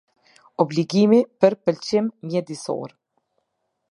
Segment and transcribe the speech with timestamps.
[0.63, 2.99] Obligimi për Pëlqim Mjedisor.